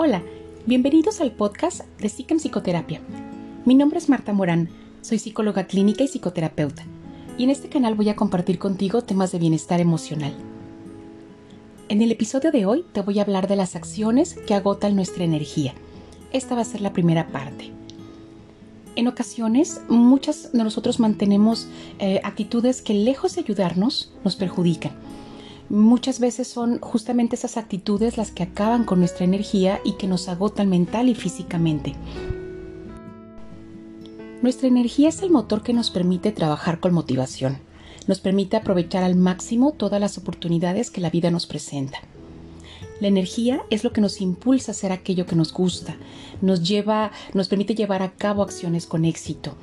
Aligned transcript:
Hola, 0.00 0.22
bienvenidos 0.64 1.20
al 1.20 1.32
podcast 1.32 1.80
de 1.98 2.08
Psique 2.08 2.32
Psicoterapia. 2.36 3.00
Mi 3.64 3.74
nombre 3.74 3.98
es 3.98 4.08
Marta 4.08 4.32
Morán, 4.32 4.68
soy 5.00 5.18
psicóloga 5.18 5.64
clínica 5.64 6.04
y 6.04 6.06
psicoterapeuta, 6.06 6.84
y 7.36 7.42
en 7.42 7.50
este 7.50 7.68
canal 7.68 7.96
voy 7.96 8.08
a 8.08 8.14
compartir 8.14 8.60
contigo 8.60 9.02
temas 9.02 9.32
de 9.32 9.40
bienestar 9.40 9.80
emocional. 9.80 10.36
En 11.88 12.00
el 12.00 12.12
episodio 12.12 12.52
de 12.52 12.64
hoy 12.64 12.84
te 12.92 13.00
voy 13.00 13.18
a 13.18 13.22
hablar 13.22 13.48
de 13.48 13.56
las 13.56 13.74
acciones 13.74 14.34
que 14.34 14.54
agotan 14.54 14.94
nuestra 14.94 15.24
energía. 15.24 15.74
Esta 16.32 16.54
va 16.54 16.60
a 16.60 16.64
ser 16.64 16.80
la 16.80 16.92
primera 16.92 17.26
parte. 17.32 17.72
En 18.94 19.08
ocasiones, 19.08 19.80
muchas 19.88 20.52
de 20.52 20.62
nosotros 20.62 21.00
mantenemos 21.00 21.66
eh, 21.98 22.20
actitudes 22.22 22.82
que 22.82 22.94
lejos 22.94 23.34
de 23.34 23.40
ayudarnos, 23.40 24.12
nos 24.22 24.36
perjudican 24.36 24.92
muchas 25.70 26.20
veces 26.20 26.48
son 26.48 26.78
justamente 26.78 27.36
esas 27.36 27.56
actitudes 27.56 28.16
las 28.16 28.30
que 28.30 28.42
acaban 28.42 28.84
con 28.84 28.98
nuestra 28.98 29.24
energía 29.24 29.80
y 29.84 29.92
que 29.92 30.06
nos 30.06 30.28
agotan 30.28 30.68
mental 30.68 31.08
y 31.08 31.14
físicamente. 31.14 31.94
Nuestra 34.40 34.68
energía 34.68 35.08
es 35.08 35.22
el 35.22 35.30
motor 35.30 35.62
que 35.62 35.72
nos 35.72 35.90
permite 35.90 36.32
trabajar 36.32 36.80
con 36.80 36.94
motivación, 36.94 37.58
nos 38.06 38.20
permite 38.20 38.56
aprovechar 38.56 39.02
al 39.02 39.16
máximo 39.16 39.72
todas 39.72 40.00
las 40.00 40.16
oportunidades 40.16 40.90
que 40.90 41.00
la 41.00 41.10
vida 41.10 41.30
nos 41.30 41.46
presenta. 41.46 41.98
La 43.00 43.08
energía 43.08 43.62
es 43.70 43.84
lo 43.84 43.92
que 43.92 44.00
nos 44.00 44.20
impulsa 44.20 44.70
a 44.70 44.74
hacer 44.74 44.92
aquello 44.92 45.26
que 45.26 45.36
nos 45.36 45.52
gusta, 45.52 45.96
nos 46.40 46.66
lleva, 46.66 47.12
nos 47.34 47.48
permite 47.48 47.74
llevar 47.74 48.02
a 48.02 48.12
cabo 48.12 48.42
acciones 48.42 48.86
con 48.86 49.04
éxito, 49.04 49.56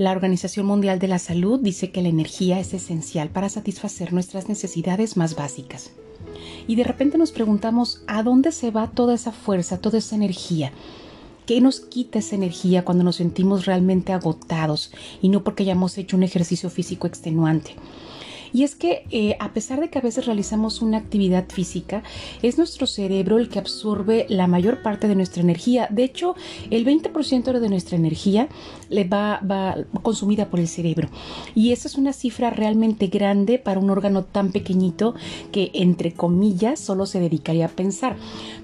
la 0.00 0.12
Organización 0.12 0.64
Mundial 0.64 0.98
de 0.98 1.08
la 1.08 1.18
Salud 1.18 1.60
dice 1.60 1.90
que 1.90 2.00
la 2.00 2.08
energía 2.08 2.58
es 2.58 2.72
esencial 2.72 3.28
para 3.28 3.50
satisfacer 3.50 4.14
nuestras 4.14 4.48
necesidades 4.48 5.18
más 5.18 5.36
básicas. 5.36 5.90
Y 6.66 6.76
de 6.76 6.84
repente 6.84 7.18
nos 7.18 7.32
preguntamos, 7.32 8.00
¿a 8.06 8.22
dónde 8.22 8.50
se 8.50 8.70
va 8.70 8.90
toda 8.90 9.12
esa 9.12 9.30
fuerza, 9.30 9.78
toda 9.78 9.98
esa 9.98 10.16
energía? 10.16 10.72
¿Qué 11.44 11.60
nos 11.60 11.80
quita 11.80 12.20
esa 12.20 12.34
energía 12.34 12.82
cuando 12.82 13.04
nos 13.04 13.16
sentimos 13.16 13.66
realmente 13.66 14.14
agotados 14.14 14.90
y 15.20 15.28
no 15.28 15.44
porque 15.44 15.64
hayamos 15.64 15.98
hecho 15.98 16.16
un 16.16 16.22
ejercicio 16.22 16.70
físico 16.70 17.06
extenuante? 17.06 17.76
Y 18.52 18.64
es 18.64 18.74
que 18.74 19.04
eh, 19.10 19.36
a 19.40 19.52
pesar 19.52 19.80
de 19.80 19.90
que 19.90 19.98
a 19.98 20.02
veces 20.02 20.26
realizamos 20.26 20.82
una 20.82 20.98
actividad 20.98 21.46
física, 21.48 22.02
es 22.42 22.58
nuestro 22.58 22.86
cerebro 22.86 23.38
el 23.38 23.48
que 23.48 23.58
absorbe 23.58 24.26
la 24.28 24.46
mayor 24.46 24.82
parte 24.82 25.08
de 25.08 25.14
nuestra 25.14 25.42
energía. 25.42 25.88
De 25.90 26.04
hecho, 26.04 26.34
el 26.70 26.84
20% 26.84 27.58
de 27.58 27.68
nuestra 27.68 27.96
energía 27.96 28.48
le 28.88 29.04
va, 29.04 29.40
va 29.40 29.76
consumida 30.02 30.48
por 30.50 30.60
el 30.60 30.68
cerebro. 30.68 31.08
Y 31.54 31.72
esa 31.72 31.88
es 31.88 31.96
una 31.96 32.12
cifra 32.12 32.50
realmente 32.50 33.06
grande 33.06 33.58
para 33.58 33.80
un 33.80 33.90
órgano 33.90 34.24
tan 34.24 34.52
pequeñito 34.52 35.14
que, 35.52 35.70
entre 35.74 36.12
comillas, 36.12 36.80
solo 36.80 37.06
se 37.06 37.20
dedicaría 37.20 37.66
a 37.66 37.68
pensar. 37.68 38.16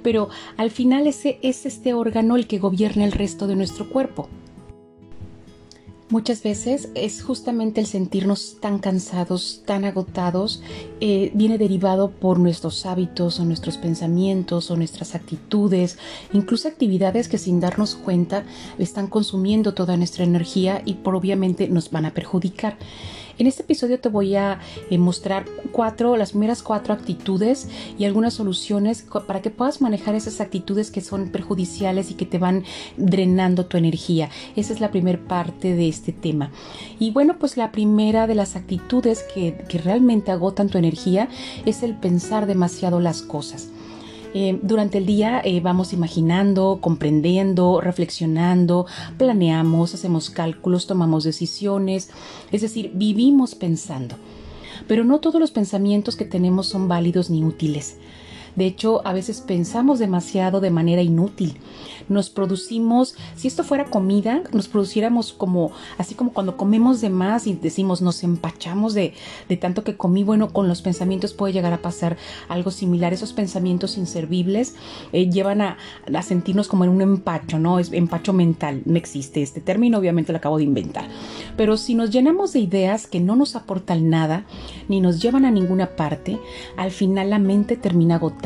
Pero 0.03 0.29
al 0.57 0.71
final 0.71 1.07
ese 1.07 1.39
es 1.43 1.67
este 1.67 1.95
órgano 1.95 2.37
el 2.37 2.47
que 2.47 2.59
gobierna 2.59 3.05
el 3.05 3.13
resto 3.13 3.47
de 3.47 3.57
nuestro 3.57 3.89
cuerpo. 3.89 4.29
Muchas 6.09 6.45
veces 6.45 6.89
es 6.95 7.21
justamente 7.21 7.81
el 7.81 7.89
sentirnos 7.89 8.59
tan 8.61 8.79
cansados, 8.79 9.63
tan 9.67 9.85
agotados, 9.85 10.63
eh, 11.01 11.33
viene 11.35 11.59
derivado 11.59 12.13
por 12.13 12.39
nuestros 12.39 12.87
hábitos 12.87 13.41
o 13.41 13.45
nuestros 13.45 13.77
pensamientos 13.77 14.71
o 14.71 14.77
nuestras 14.77 15.17
actitudes, 15.17 15.99
incluso 16.33 16.69
actividades 16.69 17.29
que 17.29 17.39
sin 17.39 17.59
darnos 17.59 17.97
cuenta 17.97 18.45
están 18.79 19.09
consumiendo 19.09 19.75
toda 19.75 19.97
nuestra 19.97 20.23
energía 20.23 20.81
y 20.85 20.95
por 20.95 21.17
obviamente 21.17 21.67
nos 21.69 21.91
van 21.91 22.07
a 22.07 22.15
perjudicar. 22.15 22.79
En 23.39 23.47
este 23.47 23.63
episodio 23.63 24.01
te 24.01 24.09
voy 24.09 24.35
a 24.35 24.61
eh, 24.89 24.97
mostrar 24.97 25.45
cuatro, 25.71 26.17
las 26.17 26.31
primeras 26.31 26.63
cuatro 26.63 26.95
actitudes 26.95 27.69
y 27.99 28.07
algunas 28.07 28.33
soluciones 28.33 29.05
para 29.27 29.43
que 29.43 29.51
puedas 29.51 29.83
manejar 29.83 30.15
esas 30.15 30.41
actitudes 30.41 30.91
que 30.91 31.03
son 31.03 31.29
perjudiciales 31.29 32.11
y 32.11 32.15
que 32.15 32.25
te 32.25 32.39
van 32.39 32.65
drenando 32.97 33.67
tu 33.67 33.77
energía. 33.77 34.31
Esa 34.57 34.73
es 34.73 34.81
la 34.81 34.91
primera 34.91 35.19
parte 35.19 35.75
de 35.75 35.87
este 35.87 36.13
tema. 36.13 36.51
Y 36.99 37.11
bueno, 37.11 37.37
pues 37.39 37.59
la 37.59 37.73
primera 37.73 38.27
de 38.27 38.35
las 38.35 38.57
actitudes 38.57 39.23
que, 39.35 39.55
que 39.69 39.79
realmente 39.79 40.31
agotan 40.31 40.71
tu 40.71 40.79
energía 40.79 41.29
es 41.67 41.83
el 41.83 41.95
pensar 41.95 42.47
demasiado 42.47 43.01
las 43.01 43.21
cosas. 43.21 43.69
Eh, 44.39 44.59
durante 44.61 44.99
el 44.99 45.07
día 45.07 45.41
eh, 45.43 45.61
vamos 45.61 45.95
imaginando, 45.95 46.77
comprendiendo, 46.83 47.81
reflexionando, 47.81 48.85
planeamos, 49.17 49.95
hacemos 49.95 50.29
cálculos, 50.29 50.87
tomamos 50.87 51.25
decisiones, 51.25 52.11
es 52.53 52.61
decir, 52.61 52.91
vivimos 52.93 53.55
pensando. 53.55 54.17
Pero 54.87 55.05
no 55.05 55.21
todos 55.21 55.41
los 55.41 55.53
pensamientos 55.53 56.17
que 56.17 56.27
tenemos 56.27 56.67
son 56.67 56.87
válidos 56.87 57.31
ni 57.31 57.43
útiles. 57.45 57.97
De 58.57 58.67
hecho, 58.67 59.07
a 59.07 59.13
veces 59.13 59.41
pensamos 59.41 59.99
demasiado 59.99 60.61
de 60.61 60.71
manera 60.71 61.03
inútil. 61.03 61.59
Nos 62.09 62.31
producimos, 62.31 63.17
si 63.35 63.49
esto 63.49 63.65
fuera 63.65 63.87
comida, 63.87 64.43
nos 64.53 64.69
produciéramos 64.69 65.33
como, 65.33 65.73
así 65.99 66.15
como 66.15 66.33
cuando 66.33 66.57
comemos 66.57 67.01
de 67.01 67.11
más 67.11 67.47
y 67.47 67.55
decimos 67.55 68.01
nos 68.01 68.23
empachamos 68.23 68.95
de, 68.95 69.15
de 69.49 69.57
tanto 69.57 69.85
que 69.85 69.97
comí. 69.97 70.23
Bueno, 70.23 70.53
con 70.53 70.69
los 70.69 70.83
pensamientos 70.83 71.35
puede 71.35 71.53
llegar 71.53 71.73
a 71.73 71.83
pasar 71.83 72.17
algo 72.49 72.71
similar. 72.71 73.13
Esos 73.13 73.33
pensamientos 73.33 73.99
inservibles 73.99 74.75
eh, 75.13 75.29
llevan 75.31 75.61
a, 75.61 75.79
a, 76.13 76.23
sentirnos 76.23 76.69
como 76.69 76.85
en 76.85 76.91
un 76.91 77.03
empacho, 77.03 77.59
¿no? 77.59 77.79
Es 77.79 77.93
empacho 77.93 78.33
mental. 78.33 78.83
No 78.85 78.97
existe 78.97 79.43
este 79.43 79.61
término, 79.61 79.99
obviamente 79.99 80.33
lo 80.33 80.39
acabo 80.39 80.59
de 80.59 80.65
inventar. 80.65 81.09
Pero 81.57 81.77
si 81.77 81.95
nos 81.95 82.11
llenamos 82.11 82.53
de 82.53 82.61
ideas 82.61 83.07
que 83.07 83.21
no 83.21 83.37
nos 83.37 83.57
aportan 83.57 84.09
nada, 84.09 84.45
ni 84.89 85.01
nos 85.01 85.21
llevan 85.21 85.45
a 85.45 85.51
ninguna 85.51 85.97
parte, 85.97 86.39
al 86.77 86.91
final 86.91 87.31
la 87.31 87.39
mente 87.39 87.77
termina 87.77 88.17
agotada 88.17 88.37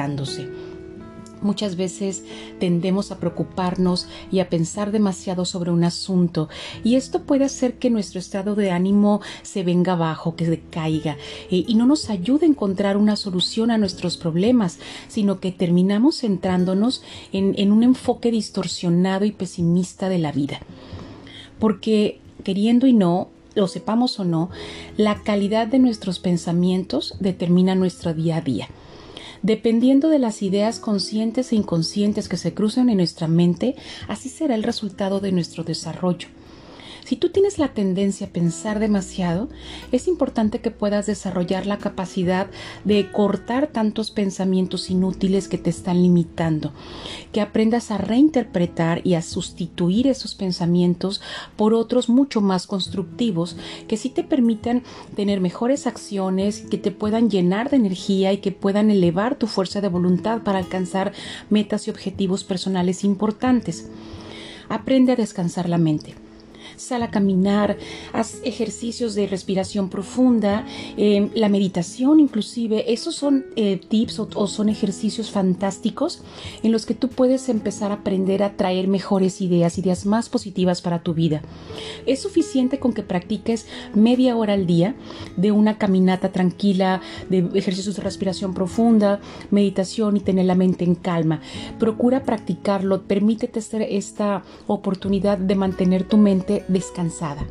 Muchas 1.43 1.77
veces 1.77 2.25
tendemos 2.59 3.11
a 3.11 3.19
preocuparnos 3.19 4.07
y 4.31 4.41
a 4.41 4.51
pensar 4.51 4.93
demasiado 4.93 5.47
sobre 5.47 5.71
un 5.71 5.85
asunto 5.85 6.51
y 6.85 6.97
esto 6.97 7.23
puede 7.23 7.45
hacer 7.47 7.79
que 7.79 7.89
nuestro 7.89 8.19
estado 8.19 8.55
de 8.55 8.71
ánimo 8.71 9.23
se 9.43 9.63
venga 9.63 9.95
abajo, 9.95 10.37
que 10.37 10.47
decaiga 10.47 11.17
eh, 11.51 11.65
y 11.67 11.75
no 11.77 11.87
nos 11.87 12.11
ayude 12.11 12.45
a 12.45 12.49
encontrar 12.51 12.99
una 12.99 13.17
solución 13.17 13.71
a 13.71 13.79
nuestros 13.79 14.19
problemas, 14.19 14.79
sino 15.09 15.41
que 15.41 15.51
terminamos 15.51 16.21
centrándonos 16.21 17.03
en, 17.33 17.55
en 17.57 17.73
un 17.73 17.85
enfoque 17.85 18.31
distorsionado 18.31 19.25
y 19.25 19.33
pesimista 19.33 20.11
de 20.11 20.19
la 20.19 20.33
vida. 20.33 20.61
Porque 21.59 22.21
queriendo 22.45 22.87
y 22.87 22.93
no, 22.93 23.29
lo 23.55 23.67
sepamos 23.67 24.19
o 24.21 24.25
no, 24.25 24.51
la 24.97 25.23
calidad 25.23 25.67
de 25.67 25.79
nuestros 25.79 26.19
pensamientos 26.19 27.15
determina 27.21 27.75
nuestro 27.75 28.15
día 28.15 28.37
a 28.37 28.41
día. 28.41 28.69
Dependiendo 29.43 30.09
de 30.09 30.19
las 30.19 30.43
ideas 30.43 30.81
conscientes 30.81 31.53
e 31.53 31.57
inconscientes 31.57 32.29
que 32.29 32.37
se 32.37 32.53
cruzan 32.53 32.91
en 32.91 32.99
nuestra 32.99 33.27
mente, 33.27 33.75
así 34.07 34.29
será 34.29 34.55
el 34.55 34.63
resultado 34.63 35.21
de 35.21 35.33
nuestro 35.33 35.65
desarrollo. 35.65 36.29
Si 37.11 37.17
tú 37.17 37.31
tienes 37.31 37.59
la 37.59 37.75
tendencia 37.75 38.29
a 38.29 38.31
pensar 38.31 38.79
demasiado, 38.79 39.49
es 39.91 40.07
importante 40.07 40.61
que 40.61 40.71
puedas 40.71 41.07
desarrollar 41.07 41.67
la 41.67 41.77
capacidad 41.77 42.47
de 42.85 43.11
cortar 43.11 43.67
tantos 43.67 44.13
pensamientos 44.13 44.91
inútiles 44.91 45.49
que 45.49 45.59
te 45.59 45.71
están 45.71 46.01
limitando, 46.03 46.73
que 47.33 47.41
aprendas 47.41 47.91
a 47.91 47.99
reinterpretar 47.99 49.05
y 49.05 49.15
a 49.15 49.23
sustituir 49.23 50.07
esos 50.07 50.37
pensamientos 50.37 51.21
por 51.57 51.75
otros 51.75 52.09
mucho 52.09 52.43
más 52.43 52.69
constructivos 52.69 53.57
que 53.89 53.97
sí 53.97 54.11
te 54.11 54.23
permitan 54.23 54.85
tener 55.17 55.41
mejores 55.41 55.89
acciones, 55.89 56.61
que 56.61 56.79
te 56.79 56.93
puedan 56.93 57.29
llenar 57.29 57.71
de 57.71 57.77
energía 57.79 58.33
y 58.33 58.39
que 58.39 58.53
puedan 58.53 58.89
elevar 58.89 59.35
tu 59.35 59.49
fuerza 59.49 59.81
de 59.81 59.89
voluntad 59.89 60.43
para 60.43 60.61
alcanzar 60.61 61.11
metas 61.49 61.89
y 61.89 61.91
objetivos 61.91 62.45
personales 62.45 63.03
importantes. 63.03 63.89
Aprende 64.69 65.11
a 65.11 65.17
descansar 65.17 65.69
la 65.69 65.79
mente 65.79 66.15
sal 66.81 67.03
a 67.03 67.11
caminar, 67.11 67.77
haz 68.13 68.41
ejercicios 68.45 69.15
de 69.15 69.27
respiración 69.27 69.89
profunda, 69.89 70.65
em, 70.97 71.31
la 71.35 71.49
meditación 71.49 72.21
inclusive, 72.21 72.93
esos 72.93 73.15
son 73.15 73.47
eh, 73.57 73.81
tips 73.89 74.21
o, 74.21 74.47
son 74.47 74.69
ejercicios 74.69 75.31
fantásticos 75.31 76.23
en 76.63 76.73
los 76.73 76.87
que 76.87 76.95
tú 76.95 77.09
puedes 77.09 77.49
empezar 77.49 77.91
a 77.91 77.97
aprender 77.97 78.43
a 78.43 78.57
traer 78.57 78.89
mejores 78.89 79.41
ideas, 79.41 79.79
ideas 79.79 80.07
más 80.07 80.29
positivas 80.29 80.81
para 80.81 81.03
tu 81.03 81.15
vida. 81.15 81.43
Es 82.07 82.23
suficiente 82.23 82.79
con 82.79 82.93
que 82.93 83.03
practiques 83.03 83.67
media 83.95 84.37
hora 84.37 84.55
al 84.55 84.67
día 84.67 84.95
de 85.37 85.53
una 85.53 85.79
caminata 85.79 86.33
tranquila, 86.33 87.01
de 87.29 87.49
ejercicios 87.55 87.97
de 87.97 88.03
respiración 88.03 88.55
profunda, 88.55 89.21
meditación 89.51 90.17
y 90.17 90.21
tener 90.21 90.47
la 90.47 90.55
mente 90.55 90.85
en 90.85 90.95
calma. 90.95 91.41
Procura 91.79 92.23
practicarlo, 92.25 93.03
permítete 93.03 93.61
esta 93.97 94.43
oportunidad 94.67 95.39
de 95.39 95.55
mantener 95.55 96.05
tu 96.05 96.17
mente 96.17 96.65
descansada. 96.73 97.47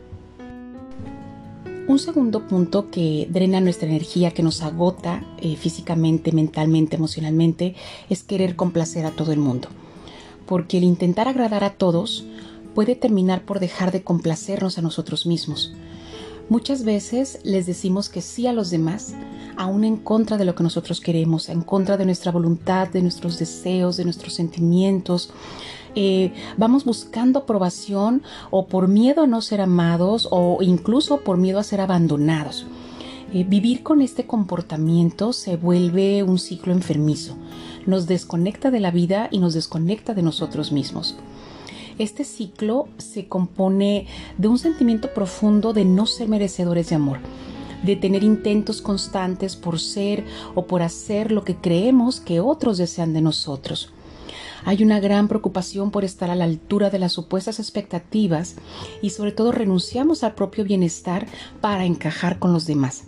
Un 1.87 1.97
segundo 1.97 2.47
punto 2.47 2.91
que 2.91 3.27
drena 3.31 3.59
nuestra 3.61 3.89
energía, 3.89 4.31
que 4.31 4.43
nos 4.43 4.61
agota 4.61 5.23
eh, 5.39 5.55
físicamente, 5.55 6.31
mentalmente, 6.31 6.95
emocionalmente, 6.97 7.75
es 8.09 8.23
querer 8.23 8.55
complacer 8.55 9.05
a 9.05 9.11
todo 9.11 9.31
el 9.31 9.39
mundo. 9.39 9.69
Porque 10.45 10.77
el 10.77 10.83
intentar 10.83 11.27
agradar 11.27 11.63
a 11.63 11.73
todos 11.73 12.25
puede 12.75 12.95
terminar 12.95 13.43
por 13.43 13.59
dejar 13.59 13.91
de 13.91 14.03
complacernos 14.03 14.77
a 14.77 14.83
nosotros 14.83 15.25
mismos. 15.25 15.73
Muchas 16.49 16.83
veces 16.83 17.39
les 17.43 17.67
decimos 17.67 18.09
que 18.09 18.21
sí 18.21 18.47
a 18.47 18.53
los 18.53 18.71
demás, 18.71 19.13
aún 19.55 19.83
en 19.83 19.97
contra 19.97 20.35
de 20.35 20.45
lo 20.45 20.55
que 20.55 20.63
nosotros 20.63 20.99
queremos, 20.99 21.47
en 21.47 21.61
contra 21.61 21.95
de 21.95 22.05
nuestra 22.05 22.31
voluntad, 22.31 22.87
de 22.87 23.03
nuestros 23.03 23.37
deseos, 23.37 23.97
de 23.97 24.03
nuestros 24.03 24.33
sentimientos. 24.33 25.29
Eh, 25.93 26.33
vamos 26.57 26.85
buscando 26.85 27.39
aprobación 27.39 28.23
o 28.49 28.65
por 28.65 28.87
miedo 28.87 29.23
a 29.23 29.27
no 29.27 29.41
ser 29.41 29.61
amados 29.61 30.27
o 30.31 30.57
incluso 30.61 31.21
por 31.21 31.37
miedo 31.37 31.59
a 31.59 31.63
ser 31.63 31.81
abandonados. 31.81 32.65
Eh, 33.31 33.43
vivir 33.43 33.83
con 33.83 34.01
este 34.01 34.25
comportamiento 34.25 35.33
se 35.33 35.55
vuelve 35.55 36.23
un 36.23 36.39
ciclo 36.39 36.73
enfermizo. 36.73 37.35
Nos 37.85 38.07
desconecta 38.07 38.71
de 38.71 38.79
la 38.79 38.89
vida 38.89 39.27
y 39.29 39.37
nos 39.37 39.53
desconecta 39.53 40.15
de 40.15 40.23
nosotros 40.23 40.71
mismos. 40.71 41.15
Este 41.99 42.23
ciclo 42.23 42.87
se 42.97 43.27
compone 43.27 44.07
de 44.37 44.47
un 44.47 44.57
sentimiento 44.57 45.13
profundo 45.13 45.73
de 45.73 45.83
no 45.83 46.05
ser 46.05 46.29
merecedores 46.29 46.87
de 46.87 46.95
amor, 46.95 47.19
de 47.83 47.97
tener 47.97 48.23
intentos 48.23 48.81
constantes 48.81 49.57
por 49.57 49.81
ser 49.81 50.23
o 50.55 50.65
por 50.65 50.81
hacer 50.81 51.33
lo 51.33 51.43
que 51.43 51.57
creemos 51.57 52.21
que 52.21 52.39
otros 52.39 52.77
desean 52.77 53.11
de 53.11 53.19
nosotros. 53.19 53.91
Hay 54.63 54.81
una 54.81 55.01
gran 55.01 55.27
preocupación 55.27 55.91
por 55.91 56.05
estar 56.05 56.29
a 56.29 56.35
la 56.35 56.45
altura 56.45 56.89
de 56.89 56.99
las 56.99 57.11
supuestas 57.11 57.59
expectativas 57.59 58.55
y 59.01 59.09
sobre 59.09 59.33
todo 59.33 59.51
renunciamos 59.51 60.23
al 60.23 60.35
propio 60.35 60.63
bienestar 60.63 61.27
para 61.59 61.83
encajar 61.83 62.39
con 62.39 62.53
los 62.53 62.65
demás. 62.65 63.03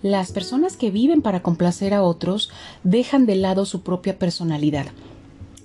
Las 0.00 0.32
personas 0.32 0.78
que 0.78 0.90
viven 0.90 1.20
para 1.20 1.42
complacer 1.42 1.92
a 1.92 2.02
otros 2.02 2.48
dejan 2.84 3.26
de 3.26 3.36
lado 3.36 3.66
su 3.66 3.82
propia 3.82 4.18
personalidad 4.18 4.86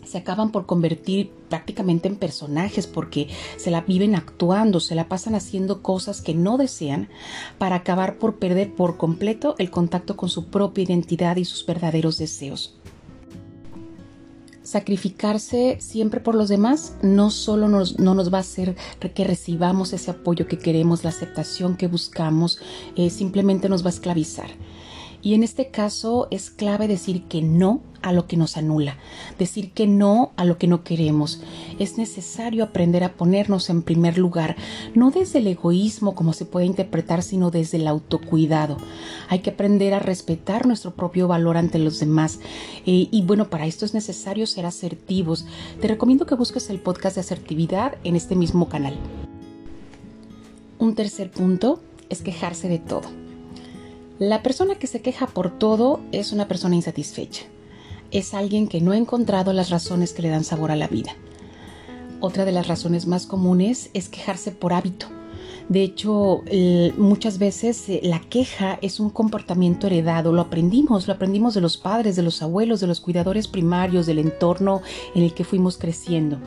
se 0.07 0.17
acaban 0.17 0.51
por 0.51 0.65
convertir 0.65 1.31
prácticamente 1.49 2.07
en 2.07 2.15
personajes 2.15 2.87
porque 2.87 3.27
se 3.57 3.71
la 3.71 3.81
viven 3.81 4.15
actuando, 4.15 4.79
se 4.79 4.95
la 4.95 5.07
pasan 5.07 5.35
haciendo 5.35 5.81
cosas 5.81 6.21
que 6.21 6.33
no 6.33 6.57
desean 6.57 7.09
para 7.57 7.75
acabar 7.75 8.17
por 8.17 8.35
perder 8.35 8.73
por 8.73 8.97
completo 8.97 9.55
el 9.57 9.69
contacto 9.69 10.15
con 10.15 10.29
su 10.29 10.45
propia 10.45 10.83
identidad 10.83 11.35
y 11.35 11.45
sus 11.45 11.65
verdaderos 11.65 12.17
deseos. 12.17 12.77
Sacrificarse 14.63 15.77
siempre 15.79 16.19
por 16.19 16.35
los 16.35 16.49
demás 16.49 16.95
no 17.01 17.31
solo 17.31 17.69
nos, 17.69 17.99
no 17.99 18.15
nos 18.15 18.33
va 18.33 18.39
a 18.39 18.41
hacer 18.41 18.75
que 19.15 19.23
recibamos 19.23 19.93
ese 19.93 20.11
apoyo 20.11 20.45
que 20.45 20.59
queremos, 20.59 21.05
la 21.05 21.09
aceptación 21.11 21.77
que 21.77 21.87
buscamos, 21.87 22.59
eh, 22.97 23.09
simplemente 23.09 23.69
nos 23.69 23.83
va 23.83 23.87
a 23.87 23.93
esclavizar 23.93 24.49
y 25.21 25.33
en 25.33 25.43
este 25.43 25.69
caso 25.69 26.27
es 26.31 26.49
clave 26.49 26.87
decir 26.87 27.23
que 27.23 27.41
no 27.41 27.81
a 28.01 28.13
lo 28.13 28.27
que 28.27 28.37
nos 28.37 28.57
anula, 28.57 28.97
decir 29.37 29.71
que 29.71 29.87
no 29.87 30.31
a 30.37 30.45
lo 30.45 30.57
que 30.57 30.67
no 30.67 30.83
queremos. 30.83 31.41
Es 31.79 31.97
necesario 31.97 32.63
aprender 32.63 33.03
a 33.03 33.13
ponernos 33.13 33.69
en 33.69 33.81
primer 33.81 34.17
lugar, 34.17 34.55
no 34.95 35.11
desde 35.11 35.39
el 35.39 35.47
egoísmo 35.47 36.15
como 36.15 36.33
se 36.33 36.45
puede 36.45 36.65
interpretar, 36.65 37.23
sino 37.23 37.51
desde 37.51 37.77
el 37.77 37.87
autocuidado. 37.87 38.77
Hay 39.29 39.39
que 39.39 39.49
aprender 39.49 39.93
a 39.93 39.99
respetar 39.99 40.67
nuestro 40.67 40.91
propio 40.91 41.27
valor 41.27 41.57
ante 41.57 41.79
los 41.79 41.99
demás. 41.99 42.39
Eh, 42.85 43.07
y 43.11 43.21
bueno, 43.23 43.49
para 43.49 43.65
esto 43.65 43.85
es 43.85 43.93
necesario 43.93 44.47
ser 44.47 44.65
asertivos. 44.65 45.45
Te 45.81 45.87
recomiendo 45.87 46.25
que 46.25 46.35
busques 46.35 46.69
el 46.69 46.79
podcast 46.79 47.15
de 47.15 47.21
asertividad 47.21 47.95
en 48.03 48.15
este 48.15 48.35
mismo 48.35 48.69
canal. 48.69 48.95
Un 50.79 50.95
tercer 50.95 51.31
punto 51.31 51.81
es 52.09 52.21
quejarse 52.21 52.69
de 52.69 52.79
todo. 52.79 53.26
La 54.19 54.41
persona 54.41 54.75
que 54.75 54.87
se 54.87 55.01
queja 55.01 55.27
por 55.27 55.59
todo 55.59 55.99
es 56.11 56.31
una 56.31 56.47
persona 56.47 56.75
insatisfecha. 56.75 57.43
Es 58.09 58.33
alguien 58.33 58.67
que 58.67 58.81
no 58.81 58.91
ha 58.91 58.97
encontrado 58.97 59.53
las 59.53 59.69
razones 59.69 60.11
que 60.13 60.23
le 60.23 60.29
dan 60.29 60.43
sabor 60.43 60.71
a 60.71 60.75
la 60.75 60.87
vida. 60.87 61.11
Otra 62.19 62.43
de 62.43 62.51
las 62.51 62.67
razones 62.67 63.05
más 63.05 63.27
comunes 63.27 63.91
es 63.93 64.09
quejarse 64.09 64.51
por 64.51 64.73
hábito. 64.73 65.05
De 65.69 65.83
hecho, 65.83 66.41
muchas 66.97 67.37
veces 67.37 67.89
eh, 67.89 67.99
la 68.01 68.19
queja 68.21 68.79
es 68.81 68.99
un 68.99 69.11
comportamiento 69.11 69.85
heredado, 69.85 70.33
lo 70.33 70.41
aprendimos, 70.41 71.05
lo 71.05 71.13
aprendimos 71.13 71.53
de 71.53 71.61
los 71.61 71.77
padres, 71.77 72.15
de 72.15 72.23
los 72.23 72.41
abuelos, 72.41 72.79
de 72.79 72.87
los 72.87 73.01
cuidadores 73.01 73.47
primarios, 73.47 74.07
del 74.07 74.17
entorno 74.17 74.81
en 75.13 75.23
el 75.23 75.33
que 75.35 75.43
fuimos 75.43 75.77
creciendo. 75.77 76.39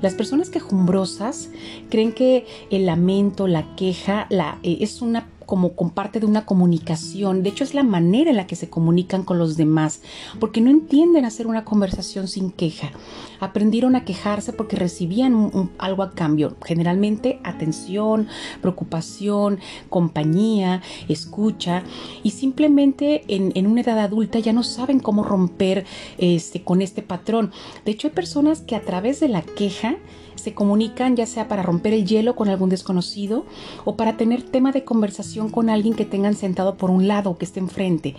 Las 0.00 0.14
personas 0.14 0.48
quejumbrosas 0.48 1.50
creen 1.90 2.12
que 2.12 2.46
el 2.70 2.86
lamento, 2.86 3.46
la 3.46 3.76
queja, 3.76 4.26
eh, 4.62 4.78
es 4.80 5.02
una 5.02 5.28
como 5.50 5.74
parte 5.90 6.20
de 6.20 6.26
una 6.26 6.46
comunicación. 6.46 7.42
De 7.42 7.48
hecho, 7.48 7.64
es 7.64 7.74
la 7.74 7.82
manera 7.82 8.30
en 8.30 8.36
la 8.36 8.46
que 8.46 8.54
se 8.54 8.70
comunican 8.70 9.24
con 9.24 9.36
los 9.36 9.56
demás, 9.56 10.00
porque 10.38 10.60
no 10.60 10.70
entienden 10.70 11.24
hacer 11.24 11.48
una 11.48 11.64
conversación 11.64 12.28
sin 12.28 12.52
queja. 12.52 12.92
Aprendieron 13.40 13.96
a 13.96 14.04
quejarse 14.04 14.52
porque 14.52 14.76
recibían 14.76 15.50
algo 15.78 16.04
a 16.04 16.12
cambio, 16.12 16.56
generalmente 16.64 17.40
atención, 17.42 18.28
preocupación, 18.60 19.58
compañía, 19.88 20.82
escucha, 21.08 21.82
y 22.22 22.30
simplemente 22.30 23.24
en, 23.26 23.50
en 23.56 23.66
una 23.66 23.80
edad 23.80 23.98
adulta 23.98 24.38
ya 24.38 24.52
no 24.52 24.62
saben 24.62 25.00
cómo 25.00 25.24
romper 25.24 25.84
este, 26.18 26.62
con 26.62 26.80
este 26.80 27.02
patrón. 27.02 27.50
De 27.84 27.90
hecho, 27.90 28.06
hay 28.06 28.14
personas 28.14 28.60
que 28.60 28.76
a 28.76 28.82
través 28.82 29.18
de 29.18 29.26
la 29.26 29.42
queja 29.42 29.96
se 30.40 30.54
comunican 30.54 31.16
ya 31.16 31.26
sea 31.26 31.48
para 31.48 31.62
romper 31.62 31.92
el 31.92 32.06
hielo 32.06 32.34
con 32.34 32.48
algún 32.48 32.70
desconocido 32.70 33.44
o 33.84 33.96
para 33.96 34.16
tener 34.16 34.42
tema 34.42 34.72
de 34.72 34.84
conversación 34.84 35.39
con 35.48 35.70
alguien 35.70 35.94
que 35.94 36.04
tengan 36.04 36.34
sentado 36.34 36.76
por 36.76 36.90
un 36.90 37.08
lado 37.08 37.38
que 37.38 37.44
esté 37.44 37.60
enfrente. 37.60 38.14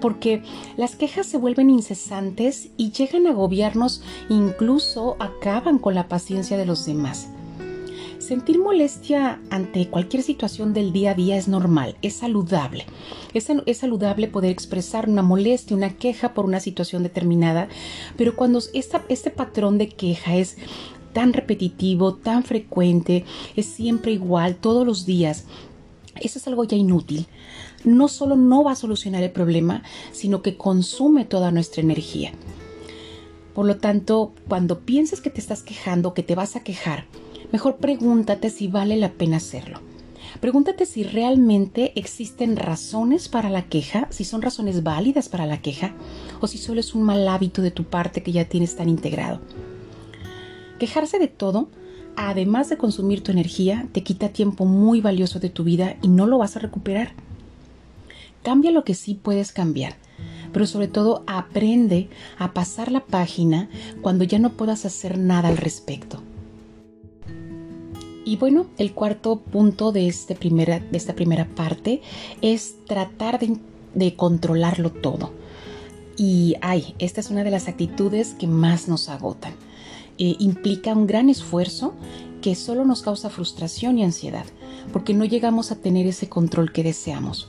Porque 0.00 0.42
las 0.76 0.96
quejas 0.96 1.26
se 1.26 1.38
vuelven 1.38 1.70
incesantes 1.70 2.68
y 2.76 2.90
llegan 2.90 3.26
a 3.26 3.30
agobiarnos, 3.30 4.02
incluso 4.28 5.16
acaban 5.18 5.78
con 5.78 5.94
la 5.94 6.08
paciencia 6.08 6.56
de 6.56 6.66
los 6.66 6.84
demás. 6.84 7.28
Sentir 8.18 8.58
molestia 8.58 9.38
ante 9.50 9.88
cualquier 9.88 10.22
situación 10.22 10.72
del 10.72 10.94
día 10.94 11.10
a 11.10 11.14
día 11.14 11.36
es 11.36 11.46
normal, 11.46 11.96
es 12.00 12.14
saludable. 12.14 12.86
Es, 13.34 13.48
es, 13.66 13.76
saludable 13.76 14.28
poder 14.28 14.50
expresar 14.50 15.10
una 15.10 15.20
molestia, 15.20 15.76
una 15.76 15.90
queja 15.90 16.32
por 16.32 16.46
una 16.46 16.58
situación 16.58 17.02
determinada, 17.02 17.68
pero 18.16 18.34
cuando 18.34 18.60
este 18.72 19.30
patrón 19.30 19.76
de 19.76 19.88
queja 19.88 20.36
es 20.36 20.56
tan 21.12 21.34
repetitivo, 21.34 22.14
tan 22.14 22.44
frecuente, 22.44 23.26
es 23.56 23.66
siempre 23.66 24.12
igual 24.12 24.56
todos 24.56 24.86
los 24.86 25.04
días, 25.04 25.44
eso 26.20 26.38
es 26.38 26.46
algo 26.46 26.64
ya 26.64 26.76
inútil. 26.76 27.26
No 27.84 28.08
solo 28.08 28.36
no 28.36 28.64
va 28.64 28.72
a 28.72 28.76
solucionar 28.76 29.22
el 29.22 29.30
problema, 29.30 29.82
sino 30.12 30.42
que 30.42 30.56
consume 30.56 31.24
toda 31.24 31.50
nuestra 31.50 31.82
energía. 31.82 32.32
Por 33.54 33.66
lo 33.66 33.76
tanto, 33.76 34.32
cuando 34.48 34.80
pienses 34.80 35.20
que 35.20 35.30
te 35.30 35.40
estás 35.40 35.62
quejando, 35.62 36.14
que 36.14 36.22
te 36.22 36.34
vas 36.34 36.56
a 36.56 36.64
quejar, 36.64 37.04
mejor 37.52 37.76
pregúntate 37.76 38.50
si 38.50 38.66
vale 38.68 38.96
la 38.96 39.12
pena 39.12 39.36
hacerlo. 39.36 39.80
Pregúntate 40.40 40.86
si 40.86 41.04
realmente 41.04 41.92
existen 41.94 42.56
razones 42.56 43.28
para 43.28 43.50
la 43.50 43.68
queja, 43.68 44.08
si 44.10 44.24
son 44.24 44.42
razones 44.42 44.82
válidas 44.82 45.28
para 45.28 45.46
la 45.46 45.62
queja, 45.62 45.94
o 46.40 46.46
si 46.48 46.58
solo 46.58 46.80
es 46.80 46.94
un 46.94 47.02
mal 47.02 47.26
hábito 47.28 47.62
de 47.62 47.70
tu 47.70 47.84
parte 47.84 48.22
que 48.22 48.32
ya 48.32 48.46
tienes 48.46 48.74
tan 48.74 48.88
integrado. 48.88 49.40
Quejarse 50.78 51.20
de 51.20 51.28
todo, 51.28 51.68
además 52.16 52.68
de 52.68 52.76
consumir 52.76 53.22
tu 53.22 53.32
energía, 53.32 53.88
te 53.92 54.02
quita 54.02 54.28
tiempo 54.28 54.64
muy 54.64 55.00
valioso 55.00 55.40
de 55.40 55.50
tu 55.50 55.64
vida 55.64 55.96
y 56.02 56.08
no 56.08 56.26
lo 56.26 56.38
vas 56.38 56.56
a 56.56 56.60
recuperar. 56.60 57.12
Cambia 58.42 58.70
lo 58.70 58.84
que 58.84 58.94
sí 58.94 59.14
puedes 59.14 59.52
cambiar, 59.52 59.96
pero 60.52 60.66
sobre 60.66 60.88
todo 60.88 61.24
aprende 61.26 62.08
a 62.38 62.52
pasar 62.52 62.92
la 62.92 63.00
página 63.00 63.68
cuando 64.02 64.24
ya 64.24 64.38
no 64.38 64.52
puedas 64.52 64.84
hacer 64.84 65.18
nada 65.18 65.48
al 65.48 65.56
respecto. 65.56 66.22
Y 68.26 68.36
bueno, 68.36 68.66
el 68.78 68.92
cuarto 68.94 69.36
punto 69.40 69.92
de, 69.92 70.06
este 70.08 70.34
primera, 70.34 70.80
de 70.80 70.96
esta 70.96 71.14
primera 71.14 71.46
parte 71.46 72.00
es 72.40 72.74
tratar 72.86 73.38
de, 73.38 73.58
de 73.94 74.16
controlarlo 74.16 74.90
todo. 74.90 75.32
Y 76.16 76.54
ay, 76.60 76.94
esta 76.98 77.20
es 77.20 77.30
una 77.30 77.44
de 77.44 77.50
las 77.50 77.68
actitudes 77.68 78.34
que 78.34 78.46
más 78.46 78.88
nos 78.88 79.08
agotan. 79.08 79.52
Eh, 80.18 80.36
implica 80.38 80.92
un 80.92 81.06
gran 81.06 81.28
esfuerzo 81.28 81.94
que 82.40 82.54
solo 82.54 82.84
nos 82.84 83.02
causa 83.02 83.30
frustración 83.30 83.98
y 83.98 84.04
ansiedad, 84.04 84.44
porque 84.92 85.14
no 85.14 85.24
llegamos 85.24 85.72
a 85.72 85.76
tener 85.76 86.06
ese 86.06 86.28
control 86.28 86.72
que 86.72 86.82
deseamos. 86.82 87.48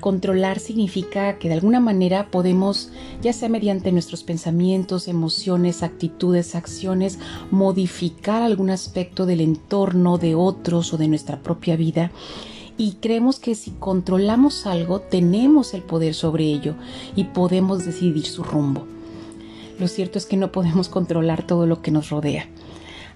Controlar 0.00 0.58
significa 0.58 1.38
que 1.38 1.48
de 1.48 1.54
alguna 1.54 1.80
manera 1.80 2.30
podemos, 2.30 2.90
ya 3.22 3.32
sea 3.32 3.48
mediante 3.48 3.90
nuestros 3.90 4.22
pensamientos, 4.22 5.08
emociones, 5.08 5.82
actitudes, 5.82 6.54
acciones, 6.54 7.18
modificar 7.50 8.42
algún 8.42 8.70
aspecto 8.70 9.26
del 9.26 9.40
entorno 9.40 10.18
de 10.18 10.34
otros 10.34 10.92
o 10.92 10.98
de 10.98 11.08
nuestra 11.08 11.42
propia 11.42 11.76
vida 11.76 12.10
y 12.76 12.92
creemos 13.00 13.38
que 13.38 13.54
si 13.54 13.70
controlamos 13.72 14.66
algo 14.66 15.00
tenemos 15.00 15.74
el 15.74 15.82
poder 15.82 16.14
sobre 16.14 16.44
ello 16.44 16.74
y 17.14 17.24
podemos 17.24 17.84
decidir 17.84 18.26
su 18.26 18.42
rumbo. 18.42 18.93
Lo 19.78 19.88
cierto 19.88 20.18
es 20.18 20.26
que 20.26 20.36
no 20.36 20.52
podemos 20.52 20.88
controlar 20.88 21.46
todo 21.46 21.66
lo 21.66 21.82
que 21.82 21.90
nos 21.90 22.10
rodea. 22.10 22.48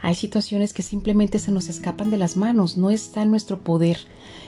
Hay 0.00 0.14
situaciones 0.14 0.72
que 0.72 0.82
simplemente 0.82 1.38
se 1.38 1.52
nos 1.52 1.68
escapan 1.68 2.10
de 2.10 2.18
las 2.18 2.36
manos, 2.36 2.76
no 2.76 2.90
está 2.90 3.22
en 3.22 3.30
nuestro 3.30 3.58
poder 3.58 3.98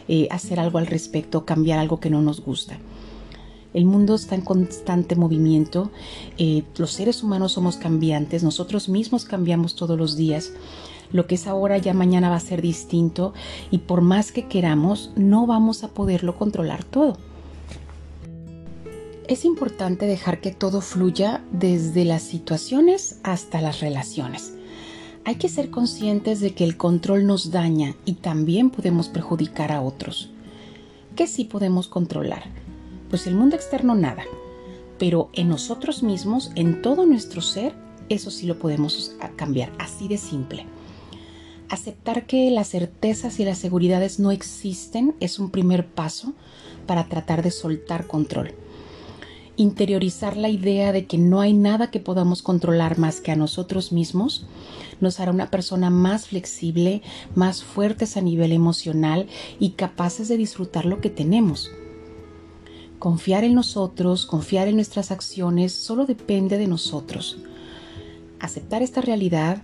eh, 0.09 0.29
hacer 0.31 0.61
algo 0.61 0.79
al 0.79 0.87
respecto, 0.87 1.45
cambiar 1.45 1.79
algo 1.79 2.01
que 2.01 2.11
no 2.11 2.23
nos 2.23 2.41
gusta. 2.41 2.79
El 3.73 3.85
mundo 3.85 4.17
está 4.17 4.35
en 4.35 4.41
constante 4.41 5.15
movimiento, 5.15 5.91
eh, 6.39 6.65
los 6.77 6.93
seres 6.93 7.23
humanos 7.23 7.53
somos 7.53 7.77
cambiantes, 7.77 8.43
nosotros 8.43 8.89
mismos 8.89 9.25
cambiamos 9.25 9.77
todos 9.77 9.97
los 9.97 10.17
días. 10.17 10.53
Lo 11.13 11.27
que 11.27 11.37
es 11.37 11.47
ahora 11.47 11.79
ya 11.79 11.95
mañana 11.95 12.31
va 12.31 12.37
a 12.37 12.41
ser 12.41 12.63
distinto 12.63 13.33
y 13.71 13.79
por 13.79 14.01
más 14.01 14.33
que 14.33 14.47
queramos 14.47 15.11
no 15.17 15.47
vamos 15.47 15.83
a 15.83 15.89
poderlo 15.89 16.37
controlar 16.37 16.85
todo. 16.85 17.17
Es 19.31 19.45
importante 19.45 20.07
dejar 20.07 20.41
que 20.41 20.51
todo 20.51 20.81
fluya 20.81 21.45
desde 21.53 22.05
las 22.05 22.21
situaciones 22.21 23.21
hasta 23.23 23.61
las 23.61 23.79
relaciones. 23.79 24.55
Hay 25.25 25.37
que 25.37 25.49
ser 25.49 25.71
conscientes 25.71 26.41
de 26.41 26.53
que 26.53 26.65
el 26.65 26.77
control 26.77 27.29
nos 27.29 27.53
daña 27.53 27.95
y 28.05 28.15
también 28.15 28.71
podemos 28.71 29.09
perjudicar 29.09 29.71
a 29.71 29.83
otros. 29.83 30.31
¿Qué 31.15 31.29
sí 31.29 31.45
podemos 31.45 31.87
controlar? 31.87 32.43
Pues 33.09 33.29
el 33.29 33.37
mundo 33.37 33.55
externo 33.55 33.95
nada, 33.95 34.25
pero 34.99 35.31
en 35.33 35.49
nosotros 35.49 36.03
mismos, 36.03 36.51
en 36.57 36.83
todo 36.83 37.07
nuestro 37.07 37.41
ser, 37.41 37.73
eso 38.09 38.33
sí 38.33 38.49
lo 38.49 38.59
podemos 38.59 39.15
cambiar, 39.37 39.71
así 39.79 40.09
de 40.09 40.19
simple. 40.19 40.67
Aceptar 41.69 42.27
que 42.27 42.51
las 42.51 42.71
certezas 42.71 43.39
y 43.39 43.45
las 43.45 43.59
seguridades 43.59 44.19
no 44.19 44.33
existen 44.33 45.15
es 45.21 45.39
un 45.39 45.53
primer 45.53 45.87
paso 45.87 46.33
para 46.89 47.09
tratar 47.09 47.45
de 47.45 47.53
soltar 47.53 48.09
control 48.09 48.55
interiorizar 49.61 50.39
la 50.39 50.49
idea 50.49 50.91
de 50.91 51.05
que 51.07 51.19
no 51.19 51.41
hay 51.41 51.53
nada 51.53 51.91
que 51.91 52.01
podamos 52.01 52.43
controlar 52.43 52.99
más 52.99 53.21
que 53.21 53.31
a 53.31 53.37
nosotros 53.37 53.93
mismos, 53.93 54.47
nos 55.01 55.21
hará 55.21 55.33
una 55.33 55.51
persona 55.51 55.91
más 55.91 56.29
flexible, 56.29 57.03
más 57.35 57.63
fuertes 57.63 58.17
a 58.17 58.23
nivel 58.23 58.53
emocional 58.53 59.27
y 59.59 59.71
capaces 59.73 60.29
de 60.29 60.39
disfrutar 60.39 60.87
lo 60.87 61.03
que 61.03 61.11
tenemos. 61.11 61.71
Confiar 62.99 63.45
en 63.45 63.55
nosotros, 63.55 64.25
confiar 64.25 64.67
en 64.67 64.77
nuestras 64.77 65.11
acciones, 65.11 65.73
solo 65.73 66.07
depende 66.07 66.57
de 66.57 66.67
nosotros. 66.67 67.39
Aceptar 68.39 68.83
esta 68.83 69.03
realidad 69.03 69.63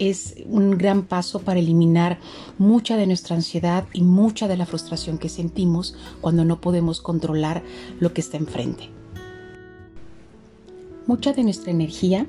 es 0.00 0.34
un 0.46 0.72
gran 0.72 1.04
paso 1.04 1.40
para 1.40 1.60
eliminar 1.60 2.18
mucha 2.58 2.96
de 2.96 3.06
nuestra 3.06 3.36
ansiedad 3.36 3.86
y 3.92 4.02
mucha 4.02 4.48
de 4.48 4.56
la 4.56 4.66
frustración 4.66 5.18
que 5.18 5.28
sentimos 5.28 5.94
cuando 6.20 6.44
no 6.44 6.60
podemos 6.60 7.00
controlar 7.00 7.62
lo 8.00 8.12
que 8.12 8.20
está 8.20 8.38
enfrente. 8.38 8.95
Mucha 11.06 11.32
de 11.32 11.44
nuestra 11.44 11.70
energía 11.70 12.26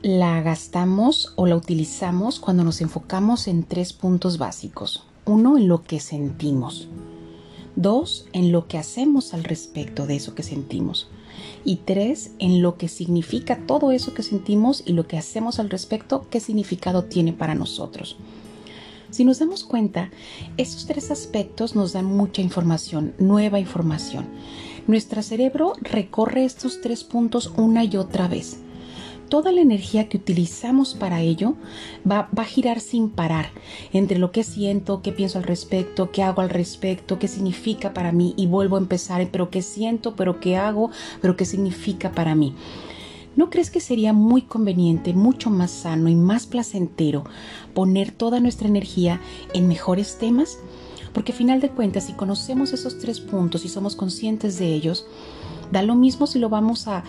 la 0.00 0.40
gastamos 0.42 1.32
o 1.34 1.46
la 1.46 1.56
utilizamos 1.56 2.38
cuando 2.38 2.62
nos 2.62 2.80
enfocamos 2.80 3.48
en 3.48 3.64
tres 3.64 3.92
puntos 3.92 4.38
básicos. 4.38 5.04
Uno, 5.24 5.58
en 5.58 5.66
lo 5.66 5.82
que 5.82 5.98
sentimos. 5.98 6.88
Dos, 7.74 8.26
en 8.32 8.52
lo 8.52 8.68
que 8.68 8.78
hacemos 8.78 9.34
al 9.34 9.42
respecto 9.42 10.06
de 10.06 10.14
eso 10.14 10.36
que 10.36 10.44
sentimos. 10.44 11.08
Y 11.64 11.76
tres, 11.84 12.30
en 12.38 12.62
lo 12.62 12.76
que 12.76 12.86
significa 12.86 13.66
todo 13.66 13.90
eso 13.90 14.14
que 14.14 14.22
sentimos 14.22 14.84
y 14.86 14.92
lo 14.92 15.08
que 15.08 15.18
hacemos 15.18 15.58
al 15.58 15.68
respecto, 15.68 16.26
qué 16.30 16.38
significado 16.38 17.02
tiene 17.06 17.32
para 17.32 17.56
nosotros. 17.56 18.16
Si 19.10 19.24
nos 19.24 19.40
damos 19.40 19.64
cuenta, 19.64 20.10
esos 20.56 20.86
tres 20.86 21.10
aspectos 21.10 21.74
nos 21.74 21.92
dan 21.92 22.04
mucha 22.04 22.40
información, 22.40 23.14
nueva 23.18 23.58
información. 23.58 24.26
Nuestro 24.88 25.22
cerebro 25.22 25.74
recorre 25.80 26.44
estos 26.44 26.80
tres 26.80 27.04
puntos 27.04 27.52
una 27.56 27.84
y 27.84 27.96
otra 27.96 28.26
vez. 28.26 28.58
Toda 29.28 29.52
la 29.52 29.60
energía 29.60 30.08
que 30.08 30.16
utilizamos 30.16 30.94
para 30.94 31.20
ello 31.20 31.54
va, 32.08 32.28
a 32.36 32.44
girar 32.44 32.80
sin 32.80 33.08
parar 33.08 33.50
entre 33.92 34.18
lo 34.18 34.32
que 34.32 34.42
siento, 34.42 35.00
qué 35.00 35.12
pienso 35.12 35.38
al 35.38 35.44
respecto, 35.44 36.10
qué 36.10 36.24
hago 36.24 36.42
al 36.42 36.50
respecto, 36.50 37.20
qué 37.20 37.28
significa 37.28 37.94
para 37.94 38.10
mí 38.10 38.34
y 38.36 38.46
vuelvo 38.46 38.74
a 38.74 38.80
empezar, 38.80 39.26
pero 39.30 39.50
qué 39.50 39.62
siento, 39.62 40.16
pero 40.16 40.40
qué 40.40 40.56
hago, 40.56 40.90
pero 41.20 41.36
qué 41.36 41.44
significa 41.44 42.10
para 42.10 42.34
mí. 42.34 42.54
¿No 43.36 43.50
crees 43.50 43.70
que 43.70 43.80
sería 43.80 44.12
muy 44.12 44.42
conveniente, 44.42 45.14
mucho 45.14 45.48
más 45.48 45.70
sano 45.70 46.08
y 46.08 46.16
más 46.16 46.46
placentero 46.46 47.24
poner 47.72 48.10
toda 48.10 48.40
nuestra 48.40 48.66
energía 48.66 49.20
en 49.54 49.68
mejores 49.68 50.18
temas? 50.18 50.58
Porque 51.12 51.32
a 51.32 51.34
final 51.34 51.60
de 51.60 51.70
cuentas, 51.70 52.04
si 52.04 52.12
conocemos 52.14 52.72
esos 52.72 52.98
tres 52.98 53.20
puntos 53.20 53.64
y 53.64 53.68
somos 53.68 53.96
conscientes 53.96 54.58
de 54.58 54.72
ellos, 54.72 55.06
da 55.72 55.82
lo 55.82 55.94
mismo 55.94 56.26
si 56.26 56.38
lo 56.38 56.48
vamos 56.48 56.86
a, 56.86 57.02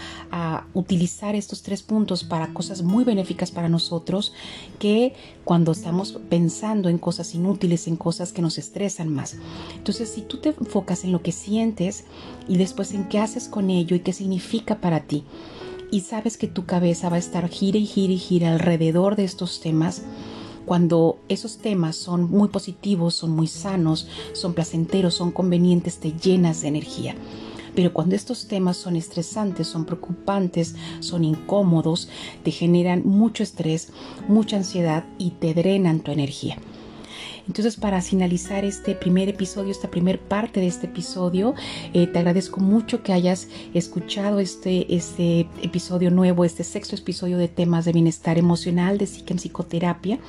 utilizar 0.74 1.36
estos 1.36 1.62
tres 1.62 1.84
puntos 1.84 2.24
para 2.24 2.54
cosas 2.54 2.82
muy 2.82 3.04
benéficas 3.04 3.52
para 3.52 3.70
nosotros 3.70 4.34
que 4.80 5.14
cuando 5.44 5.72
estamos 5.72 6.20
pensando 6.30 6.90
en 6.90 6.98
cosas 6.98 7.36
inútiles, 7.36 7.88
en 7.88 7.96
cosas 7.96 8.34
que 8.34 8.42
nos 8.42 8.58
estresan 8.58 9.14
más. 9.14 9.36
Entonces, 9.76 10.10
si 10.10 10.22
tú 10.22 10.38
te 10.38 10.50
enfocas 10.50 11.04
en 11.04 11.12
lo 11.12 11.22
que 11.22 11.32
sientes 11.32 12.06
y 12.48 12.58
después 12.58 12.94
en 12.94 13.08
qué 13.10 13.20
haces 13.20 13.48
con 13.48 13.70
ello 13.70 13.96
y 13.96 14.00
qué 14.00 14.14
significa 14.14 14.82
para 14.82 15.02
ti, 15.02 15.24
y 15.92 16.00
sabes 16.00 16.38
que 16.38 16.48
tu 16.48 16.66
cabeza 16.66 17.10
va 17.10 17.18
a 17.18 17.20
estar 17.20 17.48
gira 17.50 17.78
y 17.78 17.86
gira 17.86 18.14
y 18.14 18.18
gira 18.18 18.52
alrededor 18.52 19.16
de 19.16 19.26
estos 19.26 19.60
temas, 19.60 20.02
cuando 20.66 21.20
esos 21.30 21.58
temas 21.58 21.96
son 21.96 22.30
muy 22.30 22.50
positivos, 22.50 23.16
son 23.16 23.32
muy 23.32 23.48
sanos, 23.48 24.08
son 24.34 24.54
placenteros, 24.54 25.14
son 25.14 25.32
convenientes, 25.32 26.00
te 26.00 26.14
llenas 26.14 26.62
de 26.62 26.70
energía. 26.70 27.16
Pero 27.76 27.92
cuando 27.92 28.16
estos 28.16 28.48
temas 28.48 28.78
son 28.78 28.96
estresantes, 28.96 29.68
son 29.68 29.86
preocupantes, 29.86 30.76
son 31.00 31.24
incómodos, 31.24 32.08
te 32.44 32.52
generan 32.52 33.02
mucho 33.04 33.44
estrés, 33.44 33.92
mucha 34.28 34.58
ansiedad 34.58 35.06
y 35.18 35.32
te 35.32 35.54
drenan 35.54 36.02
tu 36.02 36.12
energía. 36.12 36.58
Entonces, 37.48 37.76
para 37.76 38.02
finalizar 38.02 38.64
este 38.64 38.96
primer 38.96 39.28
episodio, 39.28 39.72
esta 39.72 39.92
primer 39.92 40.20
parte 40.20 40.60
de 40.60 40.68
este 40.68 40.88
episodio, 40.88 41.54
eh, 41.94 42.08
te 42.08 42.20
agradezco 42.20 42.62
mucho 42.62 43.04
que 43.04 43.12
hayas 43.12 43.50
escuchado 43.74 44.40
este, 44.40 44.94
este 44.96 45.42
episodio 45.62 46.10
nuevo, 46.10 46.46
este 46.46 46.64
sexto 46.64 46.96
episodio 46.96 47.38
de 47.38 47.50
temas 47.50 47.86
de 47.86 47.92
bienestar 47.92 48.38
emocional 48.38 48.98
de 48.98 49.08
Psique 49.08 49.34
en 49.34 49.40
Psicoterapia. 49.40 50.20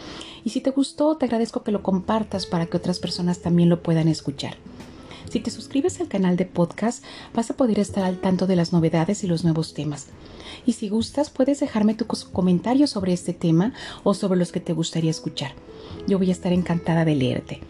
Y 0.44 0.50
si 0.50 0.60
te 0.60 0.70
gustó, 0.70 1.16
te 1.16 1.26
agradezco 1.26 1.62
que 1.62 1.72
lo 1.72 1.82
compartas 1.82 2.46
para 2.46 2.66
que 2.66 2.76
otras 2.76 2.98
personas 2.98 3.40
también 3.40 3.68
lo 3.68 3.82
puedan 3.82 4.08
escuchar. 4.08 4.56
Si 5.30 5.40
te 5.40 5.50
suscribes 5.50 6.00
al 6.00 6.08
canal 6.08 6.36
de 6.36 6.46
podcast, 6.46 7.02
vas 7.34 7.50
a 7.50 7.56
poder 7.56 7.78
estar 7.78 8.04
al 8.04 8.20
tanto 8.20 8.46
de 8.46 8.56
las 8.56 8.72
novedades 8.72 9.24
y 9.24 9.26
los 9.26 9.42
nuevos 9.42 9.72
temas. 9.72 10.08
Y 10.66 10.74
si 10.74 10.88
gustas, 10.88 11.30
puedes 11.30 11.60
dejarme 11.60 11.94
tus 11.94 12.24
comentarios 12.24 12.90
sobre 12.90 13.12
este 13.12 13.32
tema 13.32 13.72
o 14.02 14.14
sobre 14.14 14.38
los 14.38 14.52
que 14.52 14.60
te 14.60 14.72
gustaría 14.72 15.10
escuchar. 15.10 15.52
Yo 16.06 16.18
voy 16.18 16.28
a 16.28 16.32
estar 16.32 16.52
encantada 16.52 17.04
de 17.04 17.14
leerte. 17.14 17.60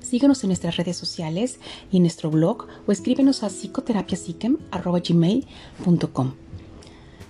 Síguenos 0.00 0.42
en 0.44 0.48
nuestras 0.48 0.76
redes 0.76 0.96
sociales 0.96 1.60
y 1.90 1.98
en 1.98 2.02
nuestro 2.02 2.30
blog 2.30 2.66
o 2.86 2.92
escríbenos 2.92 3.42
a 3.42 3.50
psicoterapiasiquem.com. 3.50 6.32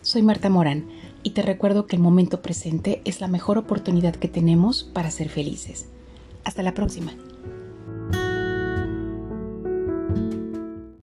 Soy 0.03 0.23
Marta 0.23 0.51
Morán 0.51 0.87
y 1.23 1.31
te 1.31 1.43
recuerdo 1.43 1.87
que 1.87 1.97
el 1.97 2.03
momento 2.03 2.43
presente 2.43 3.01
es 3.05 3.21
la 3.21 3.29
mejor 3.29 3.59
oportunidad 3.59 4.15
que 4.15 4.29
tenemos 4.29 4.85
para 4.85 5.11
ser 5.11 5.29
felices. 5.29 5.87
Hasta 6.45 6.63
la 6.63 6.75
próxima. 6.75 7.13